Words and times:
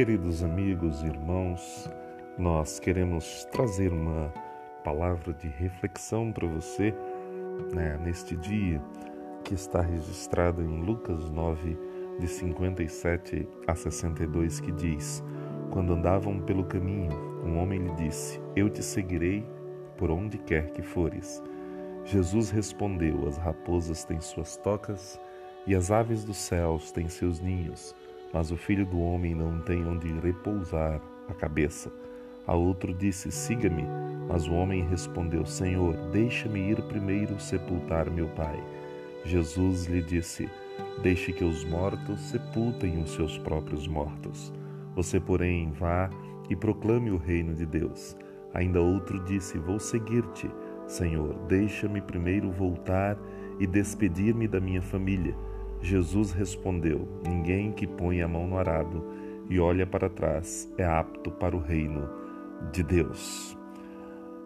Queridos 0.00 0.42
amigos 0.42 1.02
e 1.02 1.08
irmãos, 1.08 1.86
nós 2.38 2.80
queremos 2.80 3.44
trazer 3.52 3.92
uma 3.92 4.32
palavra 4.82 5.34
de 5.34 5.46
reflexão 5.46 6.32
para 6.32 6.48
você 6.48 6.94
né, 7.74 8.00
neste 8.02 8.34
dia 8.34 8.80
que 9.44 9.52
está 9.52 9.82
registrado 9.82 10.62
em 10.62 10.80
Lucas 10.80 11.28
9, 11.28 11.76
de 12.18 12.26
57 12.26 13.46
a 13.66 13.74
62, 13.74 14.60
que 14.60 14.72
diz: 14.72 15.22
Quando 15.70 15.92
andavam 15.92 16.40
pelo 16.40 16.64
caminho, 16.64 17.12
um 17.44 17.58
homem 17.58 17.80
lhe 17.80 17.94
disse: 17.96 18.40
Eu 18.56 18.70
te 18.70 18.82
seguirei 18.82 19.46
por 19.98 20.10
onde 20.10 20.38
quer 20.38 20.70
que 20.70 20.80
fores. 20.80 21.42
Jesus 22.06 22.48
respondeu: 22.48 23.28
As 23.28 23.36
raposas 23.36 24.02
têm 24.02 24.18
suas 24.18 24.56
tocas 24.56 25.20
e 25.66 25.74
as 25.74 25.90
aves 25.90 26.24
dos 26.24 26.38
céus 26.38 26.90
têm 26.90 27.06
seus 27.06 27.38
ninhos 27.38 27.94
mas 28.32 28.50
o 28.50 28.56
filho 28.56 28.86
do 28.86 29.00
homem 29.00 29.34
não 29.34 29.60
tem 29.60 29.84
onde 29.86 30.08
repousar 30.20 31.00
a 31.28 31.34
cabeça. 31.34 31.92
A 32.46 32.54
outro 32.54 32.92
disse: 32.94 33.30
Siga-me. 33.30 33.84
Mas 34.28 34.46
o 34.46 34.52
homem 34.52 34.86
respondeu: 34.86 35.44
Senhor, 35.44 35.94
deixa-me 36.12 36.70
ir 36.70 36.82
primeiro 36.82 37.38
sepultar 37.40 38.10
meu 38.10 38.28
pai. 38.28 38.62
Jesus 39.24 39.86
lhe 39.86 40.02
disse: 40.02 40.48
Deixe 41.02 41.32
que 41.32 41.44
os 41.44 41.64
mortos 41.64 42.20
sepultem 42.20 43.02
os 43.02 43.10
seus 43.10 43.38
próprios 43.38 43.86
mortos. 43.86 44.52
Você, 44.94 45.18
porém, 45.18 45.72
vá 45.72 46.10
e 46.48 46.56
proclame 46.56 47.10
o 47.10 47.16
reino 47.16 47.54
de 47.54 47.66
Deus. 47.66 48.16
Ainda 48.54 48.80
outro 48.80 49.22
disse: 49.24 49.58
Vou 49.58 49.78
seguir-te. 49.78 50.50
Senhor, 50.86 51.34
deixa-me 51.46 52.00
primeiro 52.00 52.50
voltar 52.50 53.16
e 53.58 53.66
despedir-me 53.66 54.48
da 54.48 54.60
minha 54.60 54.82
família. 54.82 55.36
Jesus 55.82 56.32
respondeu: 56.32 57.08
Ninguém 57.26 57.72
que 57.72 57.86
põe 57.86 58.20
a 58.20 58.28
mão 58.28 58.46
no 58.46 58.58
arado 58.58 59.04
e 59.48 59.58
olha 59.58 59.86
para 59.86 60.08
trás 60.08 60.70
é 60.76 60.84
apto 60.84 61.30
para 61.30 61.56
o 61.56 61.60
reino 61.60 62.08
de 62.72 62.82
Deus. 62.82 63.56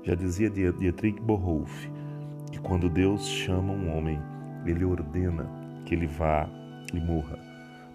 Já 0.02 0.14
dizia 0.14 0.48
Dietrich 0.48 1.20
Bonhoeffer 1.20 1.90
que 2.52 2.60
quando 2.60 2.88
Deus 2.88 3.26
chama 3.26 3.72
um 3.72 3.96
homem, 3.96 4.20
ele 4.64 4.84
ordena 4.84 5.50
que 5.84 5.94
ele 5.94 6.06
vá 6.06 6.48
e 6.92 7.00
morra, 7.00 7.38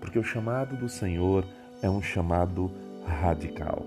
porque 0.02 0.20
o 0.20 0.24
chamado 0.24 0.76
do 0.76 0.90
Senhor 0.90 1.46
é 1.82 1.90
um 1.90 2.02
chamado 2.02 2.70
radical, 3.06 3.86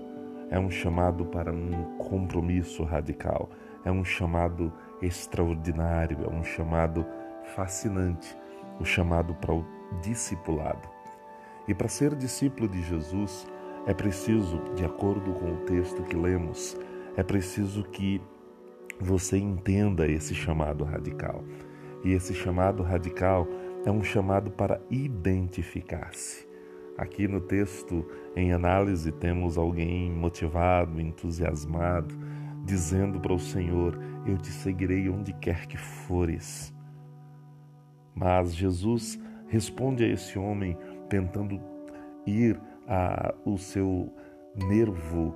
é 0.49 0.59
um 0.59 0.71
chamado 0.71 1.25
para 1.25 1.53
um 1.53 1.97
compromisso 1.97 2.83
radical, 2.83 3.49
é 3.85 3.91
um 3.91 4.03
chamado 4.03 4.73
extraordinário, 5.01 6.25
é 6.25 6.33
um 6.33 6.43
chamado 6.43 7.05
fascinante 7.55 8.35
o 8.79 8.85
chamado 8.85 9.33
para 9.35 9.53
o 9.53 9.65
discipulado. 10.01 10.89
E 11.67 11.73
para 11.73 11.87
ser 11.87 12.15
discípulo 12.15 12.67
de 12.67 12.81
Jesus, 12.83 13.47
é 13.85 13.93
preciso, 13.93 14.59
de 14.75 14.85
acordo 14.85 15.33
com 15.33 15.53
o 15.53 15.57
texto 15.65 16.03
que 16.03 16.15
lemos, 16.15 16.77
é 17.15 17.23
preciso 17.23 17.83
que 17.83 18.21
você 18.99 19.37
entenda 19.37 20.07
esse 20.07 20.33
chamado 20.33 20.83
radical. 20.83 21.43
E 22.03 22.11
esse 22.11 22.33
chamado 22.33 22.83
radical 22.83 23.47
é 23.85 23.91
um 23.91 24.03
chamado 24.03 24.51
para 24.51 24.81
identificar-se. 24.89 26.47
Aqui 26.97 27.27
no 27.27 27.41
texto 27.41 28.05
em 28.35 28.53
análise 28.53 29.11
temos 29.11 29.57
alguém 29.57 30.11
motivado, 30.11 31.01
entusiasmado, 31.01 32.15
dizendo 32.63 33.19
para 33.19 33.33
o 33.33 33.39
Senhor: 33.39 33.99
Eu 34.25 34.37
te 34.37 34.49
seguirei 34.49 35.09
onde 35.09 35.33
quer 35.33 35.65
que 35.65 35.77
fores. 35.77 36.72
Mas 38.15 38.55
Jesus 38.55 39.19
responde 39.47 40.03
a 40.03 40.07
esse 40.07 40.37
homem 40.37 40.77
tentando 41.09 41.59
ir 42.25 42.59
ao 43.45 43.57
seu 43.57 44.11
nervo 44.55 45.35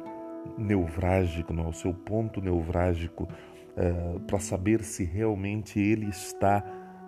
neurálgico, 0.58 1.54
ao 1.60 1.74
seu 1.74 1.94
ponto 1.94 2.42
neurálgico, 2.42 3.24
uh, 3.24 4.20
para 4.22 4.40
saber 4.40 4.84
se 4.84 5.04
realmente 5.04 5.80
ele 5.80 6.08
está 6.08 6.64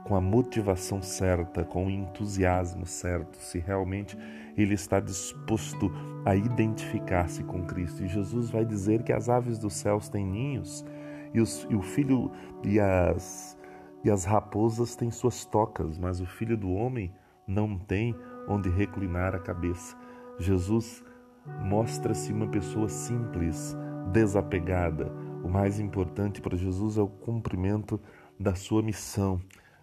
com 0.06 0.16
a 0.16 0.22
motivação 0.22 1.02
certa, 1.02 1.64
com 1.64 1.86
o 1.86 1.90
entusiasmo 1.90 2.86
certo, 2.86 3.38
se 3.38 3.60
realmente 3.60 4.18
ele 4.58 4.74
está 4.74 5.00
disposto 5.00 5.92
a 6.26 6.36
identificar-se 6.36 7.44
com 7.44 7.64
Cristo. 7.64 8.04
E 8.04 8.08
Jesus 8.08 8.50
vai 8.50 8.66
dizer 8.66 9.04
que 9.04 9.14
as 9.14 9.30
aves 9.30 9.60
dos 9.60 9.74
céus 9.74 10.10
têm 10.10 10.26
ninhos 10.26 10.86
e, 11.34 11.40
os, 11.40 11.68
e 11.70 11.76
o 11.76 11.82
filho 11.82 12.32
e 12.64 12.80
as 12.80 13.58
e 14.04 14.10
as 14.10 14.26
raposas 14.26 14.96
têm 14.96 15.12
suas 15.12 15.46
tocas, 15.46 15.98
mas 15.98 16.22
o 16.22 16.26
filho 16.26 16.58
do 16.58 16.72
homem 16.72 17.14
não 17.48 17.78
tem 17.78 18.16
onde 18.48 18.70
reclinar 18.70 19.36
a 19.36 19.40
cabeça. 19.40 19.98
Jesus 20.38 21.04
mostra-se 21.64 22.32
uma 22.32 22.48
pessoa 22.48 22.88
simples, 22.88 23.76
desapegada. 24.12 25.12
O 25.44 25.50
mais 25.50 25.80
importante 25.80 26.42
para 26.42 26.58
Jesus 26.58 26.98
é 26.98 27.02
o 27.02 27.08
cumprimento 27.08 28.00
da 28.40 28.56
sua 28.56 28.82
missão. 28.82 29.40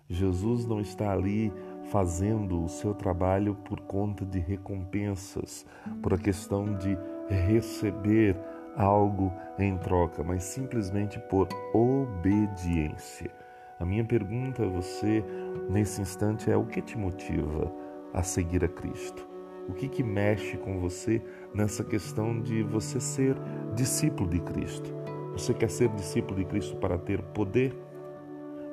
Jesus 0.08 0.66
não 0.66 0.80
está 0.80 1.12
ali 1.12 1.52
fazendo 1.90 2.62
o 2.62 2.68
seu 2.68 2.94
trabalho 2.94 3.54
por 3.64 3.80
conta 3.80 4.24
de 4.24 4.38
recompensas, 4.38 5.66
por 6.02 6.14
a 6.14 6.18
questão 6.18 6.76
de 6.76 6.96
receber 7.28 8.36
algo 8.76 9.32
em 9.58 9.76
troca, 9.78 10.22
mas 10.22 10.44
simplesmente 10.44 11.18
por 11.28 11.48
obediência. 11.74 13.45
A 13.78 13.84
minha 13.84 14.04
pergunta 14.04 14.64
a 14.64 14.68
você 14.68 15.22
nesse 15.68 16.00
instante 16.00 16.50
é: 16.50 16.56
o 16.56 16.64
que 16.64 16.80
te 16.80 16.96
motiva 16.96 17.70
a 18.14 18.22
seguir 18.22 18.64
a 18.64 18.68
Cristo? 18.68 19.28
O 19.68 19.74
que, 19.74 19.88
que 19.88 20.02
mexe 20.02 20.56
com 20.56 20.78
você 20.78 21.20
nessa 21.52 21.84
questão 21.84 22.40
de 22.40 22.62
você 22.62 22.98
ser 23.00 23.36
discípulo 23.74 24.30
de 24.30 24.40
Cristo? 24.40 24.94
Você 25.32 25.52
quer 25.52 25.68
ser 25.68 25.90
discípulo 25.90 26.38
de 26.38 26.46
Cristo 26.46 26.76
para 26.76 26.96
ter 26.96 27.20
poder? 27.20 27.76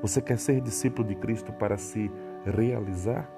Você 0.02 0.22
quer 0.22 0.38
ser 0.38 0.62
discípulo 0.62 1.08
de 1.08 1.16
Cristo 1.16 1.52
para 1.52 1.78
se 1.78 2.10
realizar? 2.46 3.30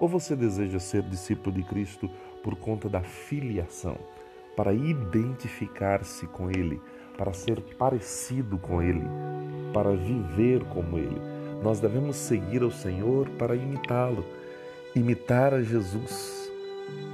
Ou 0.00 0.08
você 0.08 0.34
deseja 0.34 0.78
ser 0.78 1.02
discípulo 1.02 1.54
de 1.54 1.64
Cristo 1.64 2.08
por 2.42 2.56
conta 2.56 2.88
da 2.88 3.02
filiação, 3.02 3.98
para 4.56 4.72
identificar-se 4.72 6.26
com 6.28 6.50
Ele, 6.50 6.80
para 7.16 7.32
ser 7.32 7.60
parecido 7.78 8.58
com 8.58 8.82
Ele, 8.82 9.04
para 9.72 9.94
viver 9.94 10.64
como 10.64 10.98
Ele. 10.98 11.20
Nós 11.62 11.80
devemos 11.80 12.16
seguir 12.16 12.62
ao 12.62 12.70
Senhor 12.70 13.28
para 13.30 13.54
imitá-lo. 13.54 14.24
Imitar 14.94 15.54
a 15.54 15.62
Jesus 15.62 16.42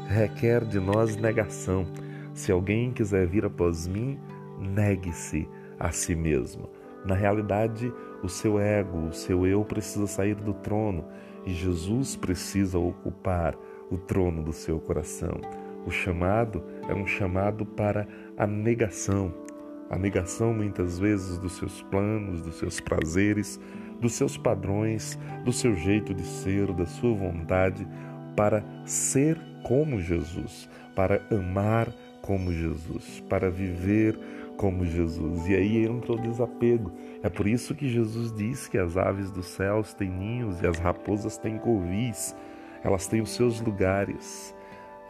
requer 0.08 0.64
de 0.64 0.80
nós 0.80 1.16
negação. 1.16 1.86
Se 2.32 2.50
alguém 2.50 2.92
quiser 2.92 3.26
vir 3.26 3.44
após 3.44 3.86
mim, 3.86 4.18
negue-se 4.58 5.48
a 5.78 5.92
si 5.92 6.14
mesmo. 6.14 6.68
Na 7.04 7.14
realidade, 7.14 7.92
o 8.22 8.28
seu 8.28 8.58
ego, 8.58 9.08
o 9.08 9.12
seu 9.12 9.46
eu 9.46 9.64
precisa 9.64 10.06
sair 10.06 10.34
do 10.34 10.54
trono 10.54 11.04
e 11.44 11.52
Jesus 11.52 12.16
precisa 12.16 12.78
ocupar 12.78 13.54
o 13.90 13.96
trono 13.96 14.42
do 14.42 14.52
seu 14.52 14.80
coração. 14.80 15.40
O 15.86 15.90
chamado 15.90 16.62
é 16.88 16.94
um 16.94 17.06
chamado 17.06 17.64
para 17.64 18.06
a 18.36 18.46
negação, 18.46 19.32
a 19.90 19.98
negação 19.98 20.52
muitas 20.52 20.98
vezes 20.98 21.38
dos 21.38 21.52
seus 21.52 21.82
planos, 21.82 22.42
dos 22.42 22.56
seus 22.56 22.80
prazeres, 22.80 23.60
dos 24.00 24.12
seus 24.12 24.36
padrões, 24.36 25.18
do 25.44 25.52
seu 25.52 25.74
jeito 25.74 26.14
de 26.14 26.24
ser, 26.24 26.72
da 26.72 26.86
sua 26.86 27.14
vontade, 27.14 27.86
para 28.36 28.64
ser 28.84 29.38
como 29.62 30.00
Jesus, 30.00 30.68
para 30.94 31.20
amar 31.30 31.88
como 32.22 32.52
Jesus, 32.52 33.22
para 33.28 33.50
viver 33.50 34.18
como 34.56 34.84
Jesus. 34.84 35.46
E 35.48 35.54
aí 35.54 35.86
entra 35.86 36.12
o 36.12 36.20
desapego. 36.20 36.92
É 37.22 37.28
por 37.28 37.46
isso 37.46 37.74
que 37.74 37.88
Jesus 37.88 38.32
diz 38.32 38.68
que 38.68 38.76
as 38.76 38.96
aves 38.96 39.30
dos 39.30 39.46
céus 39.46 39.94
têm 39.94 40.10
ninhos 40.10 40.60
e 40.60 40.66
as 40.66 40.78
raposas 40.78 41.38
têm 41.38 41.58
covis, 41.58 42.36
elas 42.84 43.06
têm 43.06 43.20
os 43.20 43.30
seus 43.30 43.60
lugares. 43.60 44.54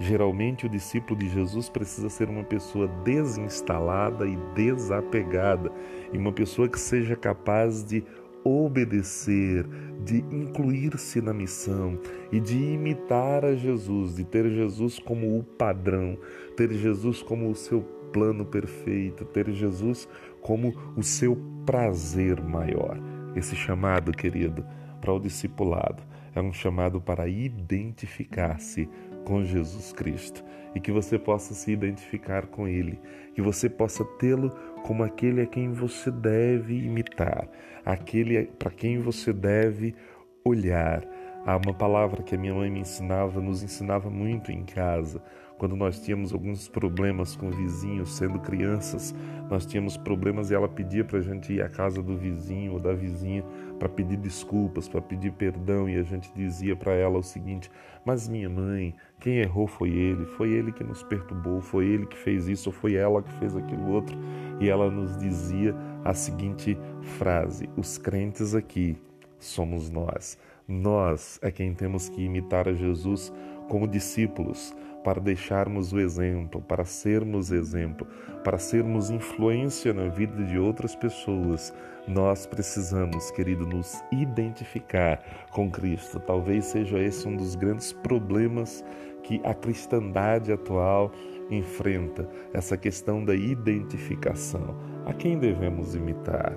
Geralmente, 0.00 0.67
o 0.67 0.69
discípulo 0.69 1.19
de 1.19 1.29
Jesus 1.29 1.69
precisa 1.69 2.09
ser 2.09 2.29
uma 2.29 2.45
pessoa 2.45 2.87
desinstalada 3.05 4.27
e 4.27 4.37
desapegada, 4.55 5.73
e 6.12 6.19
uma 6.19 6.33
pessoa 6.33 6.69
que 6.69 6.79
seja 6.79 7.17
capaz 7.17 7.83
de 7.85 8.05
obedecer, 8.45 9.67
de 10.05 10.19
incluir-se 10.31 11.21
na 11.21 11.35
missão 11.35 11.99
e 12.31 12.39
de 12.39 12.56
imitar 12.56 13.45
a 13.45 13.55
Jesus, 13.55 14.15
de 14.15 14.25
ter 14.25 14.49
Jesus 14.50 14.99
como 14.99 15.37
o 15.37 15.43
padrão, 15.43 16.17
ter 16.56 16.73
Jesus 16.73 17.21
como 17.21 17.50
o 17.50 17.55
seu 17.55 17.83
plano 18.12 18.45
perfeito, 18.45 19.25
ter 19.25 19.50
Jesus 19.50 20.09
como 20.41 20.73
o 20.97 21.03
seu 21.03 21.37
prazer 21.67 22.41
maior. 22.41 22.99
Esse 23.35 23.55
chamado, 23.56 24.12
querido, 24.12 24.65
para 25.00 25.12
o 25.12 25.19
discipulado 25.19 26.03
é 26.35 26.41
um 26.41 26.53
chamado 26.53 27.00
para 27.00 27.29
identificar-se 27.29 28.89
com 29.28 29.44
Jesus 29.44 29.92
Cristo 29.92 30.42
e 30.75 30.80
que 30.80 30.90
você 30.90 31.19
possa 31.19 31.52
se 31.52 31.70
identificar 31.70 32.46
com 32.46 32.66
Ele, 32.66 32.98
que 33.34 33.42
você 33.42 33.69
possa 33.69 34.02
tê-lo 34.19 34.50
como 34.82 35.02
aquele 35.02 35.42
a 35.42 35.46
quem 35.46 35.70
você 35.70 36.10
deve 36.10 36.75
imitar, 36.78 37.46
aquele 37.84 38.46
para 38.58 38.70
quem 38.70 38.98
você 38.98 39.32
deve 39.32 39.94
olhar. 40.42 41.04
Há 41.44 41.56
uma 41.56 41.75
palavra 41.75 42.22
que 42.22 42.34
a 42.34 42.38
minha 42.38 42.54
mãe 42.54 42.70
me 42.70 42.80
ensinava, 42.80 43.40
nos 43.40 43.62
ensinava 43.62 44.08
muito 44.08 44.50
em 44.50 44.64
casa, 44.64 45.22
quando 45.58 45.75
nós 45.75 45.99
tínhamos 45.99 46.32
alguns 46.32 46.69
problemas 46.69 47.34
com 47.34 47.49
o 47.49 47.50
vizinho, 47.50 48.06
sendo 48.06 48.38
crianças, 48.38 49.12
nós 49.50 49.66
tínhamos 49.66 49.96
problemas 49.96 50.50
e 50.50 50.55
ela 50.55 50.69
pedia 50.69 51.05
para 51.05 51.19
a 51.19 51.22
gente 51.22 51.52
ir 51.52 51.60
à 51.60 51.69
casa 51.69 52.00
do 52.00 52.16
vizinho 52.16 52.75
ou 52.75 52.78
da 52.78 52.93
vizinha 52.93 53.44
para 53.78 53.88
pedir 53.88 54.16
desculpas, 54.16 54.88
para 54.88 55.00
pedir 55.00 55.32
perdão, 55.32 55.88
e 55.88 55.96
a 55.96 56.02
gente 56.02 56.32
dizia 56.32 56.76
para 56.76 56.94
ela 56.94 57.19
o 57.19 57.22
seguinte: 57.22 57.70
Mas 58.05 58.28
minha 58.28 58.49
mãe, 58.49 58.94
quem 59.19 59.38
errou 59.38 59.66
foi 59.66 59.90
ele, 59.90 60.25
foi 60.26 60.50
ele 60.50 60.70
que 60.70 60.84
nos 60.84 61.02
perturbou, 61.02 61.61
foi 61.61 61.87
ele 61.87 62.06
que 62.06 62.16
fez 62.16 62.46
isso, 62.46 62.69
ou 62.69 62.72
foi 62.72 62.94
ela 62.94 63.22
que 63.22 63.32
fez 63.34 63.56
aquilo 63.56 63.90
outro. 63.90 64.16
E 64.61 64.69
ela 64.69 64.88
nos 64.88 65.16
dizia 65.19 65.75
a 66.04 66.14
seguinte 66.14 66.78
frase: 67.19 67.69
Os 67.76 67.99
crentes 67.99 68.54
aqui 68.54 68.96
somos 69.40 69.90
nós. 69.90 70.38
Nós 70.69 71.38
é 71.43 71.50
quem 71.50 71.75
temos 71.75 72.08
que 72.08 72.22
imitar 72.22 72.69
a 72.69 72.75
Jesus 72.75 73.32
como 73.69 73.88
discípulos 73.88 74.75
para 75.03 75.21
deixarmos 75.21 75.93
o 75.93 75.99
exemplo, 75.99 76.61
para 76.61 76.85
sermos 76.85 77.50
exemplo, 77.50 78.06
para 78.43 78.59
sermos 78.59 79.11
influência 79.11 79.93
na 79.93 80.09
vida 80.09 80.43
de 80.45 80.59
outras 80.59 80.95
pessoas, 80.95 81.73
nós 82.06 82.47
precisamos, 82.47 83.31
querido, 83.31 83.67
nos 83.67 84.03
identificar 84.11 85.23
com 85.53 85.71
Cristo. 85.71 86.19
Talvez 86.21 86.65
seja 86.67 86.99
esse 86.99 87.29
um 87.29 87.37
dos 87.37 87.55
grandes 87.55 87.93
problemas 87.93 88.85
que 89.23 89.41
a 89.45 89.53
cristandade 89.53 90.50
atual 90.50 91.12
enfrenta, 91.50 92.29
essa 92.53 92.77
questão 92.77 93.25
da 93.25 93.35
identificação. 93.35 94.77
A 95.06 95.12
quem 95.12 95.39
devemos 95.39 95.95
imitar? 95.95 96.56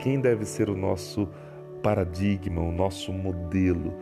Quem 0.00 0.20
deve 0.20 0.44
ser 0.44 0.68
o 0.68 0.76
nosso 0.76 1.28
paradigma, 1.82 2.60
o 2.60 2.72
nosso 2.72 3.12
modelo? 3.12 3.92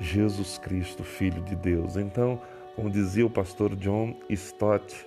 Jesus 0.00 0.58
Cristo, 0.58 1.04
Filho 1.04 1.42
de 1.42 1.54
Deus. 1.54 1.96
Então, 1.96 2.40
como 2.74 2.90
dizia 2.90 3.26
o 3.26 3.30
pastor 3.30 3.76
John 3.76 4.14
Stott, 4.30 5.06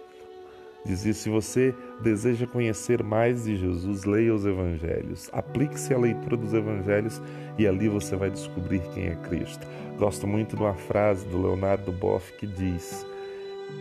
dizia: 0.85 1.13
se 1.13 1.29
você 1.29 1.73
deseja 2.01 2.45
conhecer 2.45 3.03
mais 3.03 3.45
de 3.45 3.57
Jesus, 3.57 4.03
leia 4.03 4.33
os 4.33 4.45
evangelhos. 4.45 5.29
Aplique-se 5.33 5.93
à 5.93 5.97
leitura 5.97 6.37
dos 6.37 6.53
evangelhos 6.53 7.21
e 7.57 7.67
ali 7.67 7.89
você 7.89 8.15
vai 8.15 8.29
descobrir 8.29 8.81
quem 8.93 9.07
é 9.07 9.15
Cristo. 9.15 9.65
Gosto 9.97 10.27
muito 10.27 10.55
de 10.55 10.61
uma 10.61 10.75
frase 10.75 11.25
do 11.27 11.41
Leonardo 11.41 11.91
Boff 11.91 12.31
que 12.33 12.45
diz: 12.45 13.05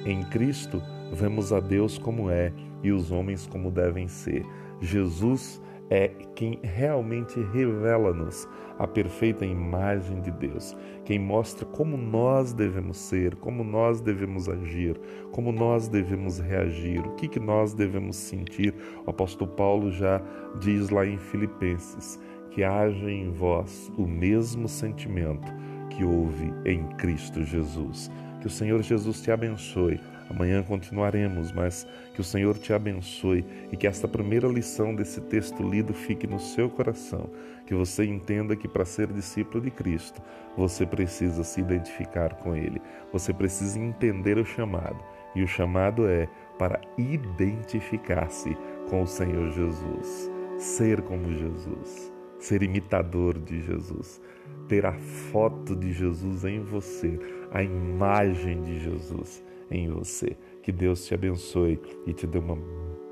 Em 0.06 0.22
Cristo 0.24 0.82
vemos 1.12 1.52
a 1.52 1.60
Deus 1.60 1.98
como 1.98 2.30
é 2.30 2.52
e 2.82 2.90
os 2.90 3.10
homens 3.10 3.46
como 3.46 3.70
devem 3.70 4.08
ser. 4.08 4.44
Jesus 4.80 5.60
é 5.92 6.08
quem 6.34 6.58
realmente 6.62 7.38
revela-nos 7.52 8.48
a 8.78 8.86
perfeita 8.86 9.44
imagem 9.44 10.22
de 10.22 10.30
Deus, 10.30 10.74
quem 11.04 11.18
mostra 11.18 11.66
como 11.66 11.98
nós 11.98 12.54
devemos 12.54 12.96
ser, 12.96 13.36
como 13.36 13.62
nós 13.62 14.00
devemos 14.00 14.48
agir, 14.48 14.98
como 15.32 15.52
nós 15.52 15.88
devemos 15.88 16.38
reagir, 16.38 17.06
o 17.06 17.14
que, 17.16 17.28
que 17.28 17.38
nós 17.38 17.74
devemos 17.74 18.16
sentir. 18.16 18.74
O 19.06 19.10
apóstolo 19.10 19.50
Paulo 19.50 19.90
já 19.90 20.22
diz 20.60 20.88
lá 20.88 21.04
em 21.04 21.18
Filipenses 21.18 22.18
que 22.52 22.64
haja 22.64 23.10
em 23.10 23.30
vós 23.30 23.92
o 23.98 24.06
mesmo 24.06 24.68
sentimento 24.68 25.52
que 25.90 26.04
houve 26.04 26.54
em 26.64 26.86
Cristo 26.96 27.44
Jesus. 27.44 28.10
Que 28.40 28.46
o 28.46 28.50
Senhor 28.50 28.82
Jesus 28.82 29.20
te 29.20 29.30
abençoe 29.30 30.00
Amanhã 30.32 30.62
continuaremos, 30.62 31.52
mas 31.52 31.86
que 32.14 32.20
o 32.22 32.24
Senhor 32.24 32.56
te 32.56 32.72
abençoe 32.72 33.44
e 33.70 33.76
que 33.76 33.86
esta 33.86 34.08
primeira 34.08 34.48
lição 34.48 34.94
desse 34.94 35.20
texto 35.20 35.62
lido 35.62 35.92
fique 35.92 36.26
no 36.26 36.40
seu 36.40 36.70
coração. 36.70 37.28
Que 37.66 37.74
você 37.74 38.06
entenda 38.06 38.56
que 38.56 38.66
para 38.66 38.86
ser 38.86 39.12
discípulo 39.12 39.62
de 39.62 39.70
Cristo, 39.70 40.22
você 40.56 40.86
precisa 40.86 41.44
se 41.44 41.60
identificar 41.60 42.34
com 42.36 42.56
Ele. 42.56 42.80
Você 43.12 43.32
precisa 43.34 43.78
entender 43.78 44.38
o 44.38 44.44
chamado. 44.44 44.98
E 45.34 45.42
o 45.42 45.46
chamado 45.46 46.08
é 46.08 46.26
para 46.58 46.80
identificar-se 46.96 48.56
com 48.88 49.02
o 49.02 49.06
Senhor 49.06 49.50
Jesus, 49.50 50.30
ser 50.58 51.02
como 51.02 51.30
Jesus, 51.30 52.10
ser 52.38 52.62
imitador 52.62 53.38
de 53.38 53.60
Jesus, 53.60 54.20
ter 54.66 54.86
a 54.86 54.92
foto 54.92 55.76
de 55.76 55.92
Jesus 55.92 56.44
em 56.44 56.60
você, 56.60 57.18
a 57.50 57.62
imagem 57.62 58.62
de 58.62 58.80
Jesus 58.80 59.42
em 59.72 59.88
você. 59.88 60.36
Que 60.62 60.70
Deus 60.70 61.04
te 61.04 61.14
abençoe 61.14 61.80
e 62.06 62.12
te 62.12 62.26
dê 62.26 62.38
uma, 62.38 62.54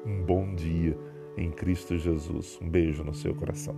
um 0.07 0.23
bom 0.25 0.55
dia 0.55 0.97
em 1.37 1.51
Cristo 1.51 1.99
Jesus. 1.99 2.59
Um 2.63 2.69
beijo 2.69 3.03
no 3.03 3.15
seu 3.15 3.35
coração. 3.35 3.75